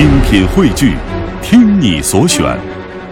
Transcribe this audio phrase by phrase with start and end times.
[0.00, 0.96] 精品汇聚，
[1.42, 2.58] 听你所选，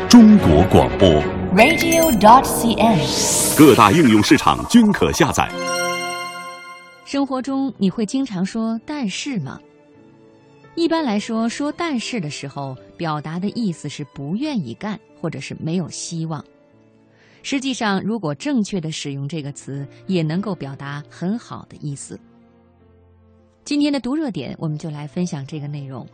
[0.08, 1.06] 中国广播。
[1.54, 3.58] radio.dot.cn，。
[3.58, 5.46] 各大应用市场均可下载。
[7.04, 9.60] 生活中你会经常说“但是”吗？
[10.76, 16.42] 一般来说，说“但是”的时候，表达的意思是不愿意干，或者是没有希望。
[17.42, 22.18] 实际上，如果正确的使用这个词，也能够表达很好的意思。
[23.66, 26.06] 今天的读热点，我们就来分享这个内容。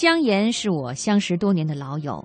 [0.00, 2.24] 姜岩是我相识多年的老友，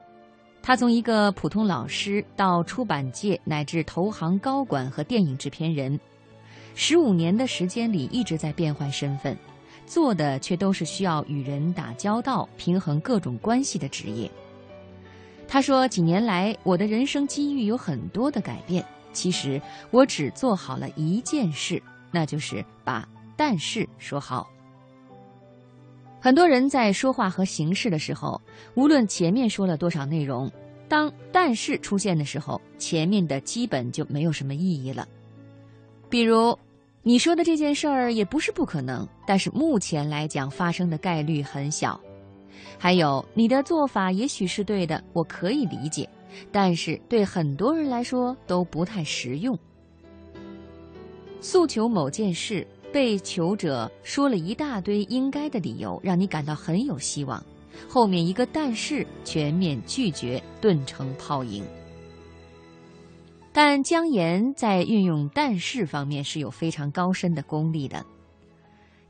[0.62, 6.00] 他从一个普通老师到出版界乃至投行高管和电影制片人，
[6.76, 9.36] 十五年的时间里一直在变换身份，
[9.88, 14.30] 做的却都是需要与人打交道、平衡各种关系的职业。
[15.48, 24.48] 他说：“几年来，我的人生机遇有很多的改变，其实我只做好了一件事，那就是把‘但是’说好。”
[26.24, 28.42] 很多人在说话和行事的时候，
[28.76, 30.50] 无论前面说了多少内容，
[30.88, 35.06] 当“但是”出现的时候，前面的基本就没有什么意义了。
[36.10, 36.58] 比如，
[37.02, 42.00] 你说的这件事儿也不是不可能，但是目前来讲发生的概率很小。
[42.80, 46.08] 还有，你的做法也许是对的，我可以理解，
[46.54, 49.60] 但是对很多人来说都不太实用。
[51.42, 52.66] 诉求某件事。
[52.94, 57.44] 被求者说了一大堆应该的理由，让你感到很有希望。
[57.90, 61.64] 后面一个但是，全面拒绝，顿成泡影。
[63.52, 68.06] 但姜岩在运用但是方面是有非常高深的功力的。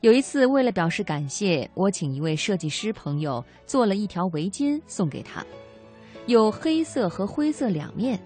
[0.00, 5.44] 有一次，为了表示感谢，我请一位设计师朋友做了一条围巾送给他，
[6.26, 8.18] 有黑色和灰色两面。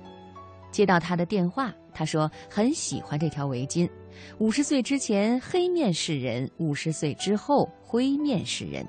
[0.71, 3.89] 接到他的电话，他说很喜欢这条围巾。
[4.39, 8.87] 五十岁之前黑面是人，五十岁之后灰面是人。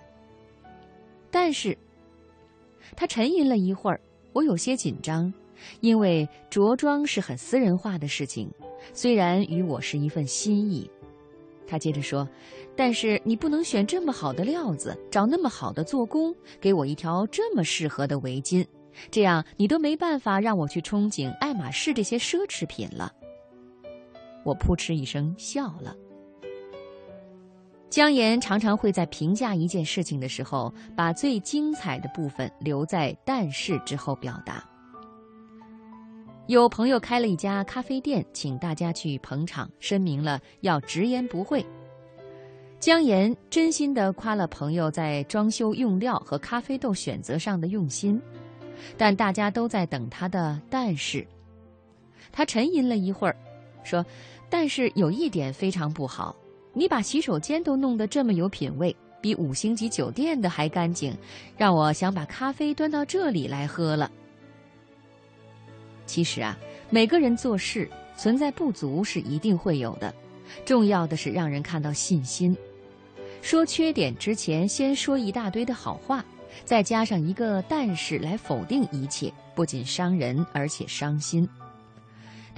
[1.32, 1.78] 但是，
[2.96, 4.02] 他沉吟了一会儿，
[4.34, 5.32] 我有些紧张，
[5.82, 8.50] 因为着装是很私人化的事情，
[8.94, 10.90] 虽然与我是一份心意。
[11.68, 12.28] 他接着说
[12.76, 18.66] ：“但是你不能选这么好的料子，找那么好的做工，给我一条这么适合的围巾，
[19.12, 23.14] 这样你都没办法让我去憧憬爱马仕这些奢侈品了。”
[24.44, 25.96] 我扑哧一声笑了。
[27.90, 34.64] 姜岩常常会在评价一件事情的时候，把最精彩的部分留在“但是”之后表达。
[36.46, 41.66] 有朋友开了一家咖啡店，请大家去捧场，声明了要直言不讳。
[42.80, 48.22] 姜岩真心的夸了朋友在装修用料和咖啡豆选择上的用心，
[48.98, 51.26] 但大家都在等他的“但是”。
[52.32, 53.36] 他沉吟了一会儿。
[53.84, 54.06] 说，
[54.50, 56.36] 但是有一点非常不好，
[56.74, 61.16] 你把洗手间都弄得这么有品位，比五星级酒店的还干净，
[61.58, 64.12] 让我想把咖啡端到这里来喝了。
[66.06, 66.58] 其实啊，
[66.90, 70.14] 每个人做事存在不足是一定会有的，
[70.66, 72.56] 重要的是让人看到信心。
[73.42, 76.26] 说缺点之前，先说一大堆的好话，
[76.66, 81.48] 再加上一个但是来否定一切，不仅伤人，而且伤心。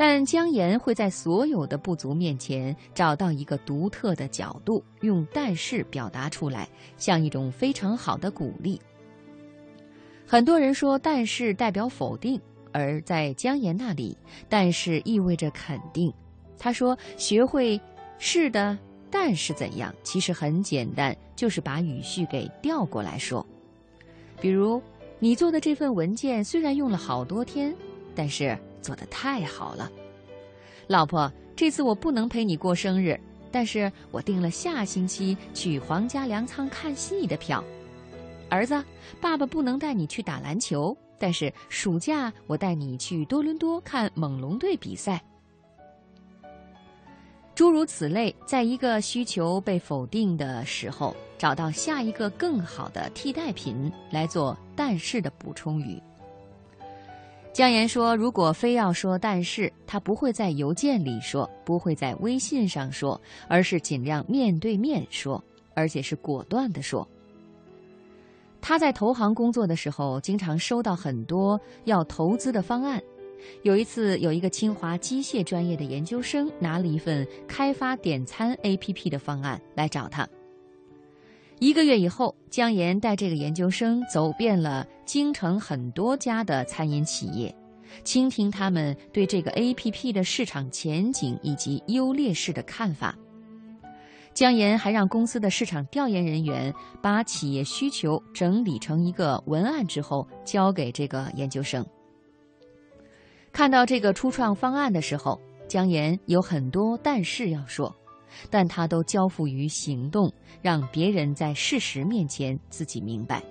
[0.03, 6.67] 但姜岩会在所有的不足面前找到一个独特的角度，用“但是”表达出来，
[6.97, 8.81] 像一种非常好的鼓励。
[10.25, 12.41] 很多人说“但是”代表否定，
[12.71, 14.17] 而在姜岩那里
[14.49, 16.11] ，“但是”意味着肯定。
[16.57, 17.79] 他说：“学会
[18.17, 18.75] 是的，
[19.11, 19.93] 但是怎样？
[20.01, 23.45] 其实很简单，就是把语序给调过来说。
[24.41, 24.81] 比如，
[25.19, 27.71] 你做的这份文件虽然用了好多天，
[28.15, 29.89] 但是……”做得太好了，
[30.87, 33.19] 老婆，这次我不能陪你过生日，
[33.51, 37.63] 但是我订了下星期去皇家粮仓看戏的票。
[38.49, 38.83] 儿子，
[39.21, 45.23] 爸爸不能带你去打篮球，但是暑假我带你去多伦多看猛龙队比赛。
[47.53, 56.01] 诸如此类，在一个需求被否定的时候，找到下一个更好的替代品来做“但是”的补充语。
[57.53, 63.19] 姜岩说：“如果非要说，但是他不会在邮件里说，不会在微信上说，
[63.49, 65.43] 而是尽量面对面说，
[65.73, 67.05] 而且是果断的说。”
[68.61, 73.01] 他在投行工作的时候，经常收到很多要投资的方案。
[73.63, 80.25] 有一次，有一个清华机械专业的研究生拿了一份开发点餐 APP 的方案来找他。
[81.61, 87.55] 一个月以后，姜岩带这个研究生走遍了京城很多家的餐饮企业，
[88.03, 93.15] 倾听他们对这个 APP 的市场前景以及优劣势的看法。
[94.33, 101.85] 姜岩还让公司的市场调研人员把企业需求整理成一个文案之后，交给这个研究生。
[103.51, 107.95] 看到这个初创方案的时候，姜岩有很多但是要说，
[108.49, 110.31] 但他都交付于行动，
[110.61, 113.41] 让别人在事实面前自己明白。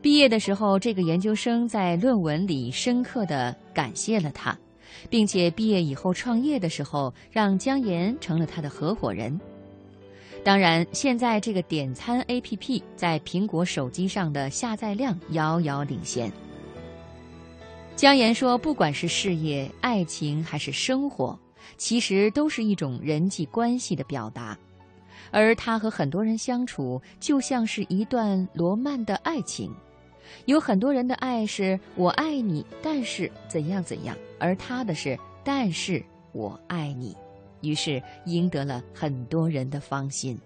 [0.00, 4.56] 毕业的时候，这个研究生在论文里深刻的感谢了他。
[5.08, 9.40] 并且毕业以后创业的时候，让姜岩成了他的合伙人。
[10.44, 16.30] 当然，现在这个点餐 APP 在苹果手机上的下载量遥遥领先。
[17.94, 21.38] 姜岩说：“不管是事业、爱情还是生活，
[21.76, 24.56] 其实都是一种人际关系的表达。
[25.30, 29.72] 而他和很多人相处，就像是一段罗曼的爱情。”
[30.46, 37.16] 有很多人的爱是我爱你，但是怎样怎样，而他的是但是我爱你，
[37.62, 40.38] 于是赢得了很多人的芳心。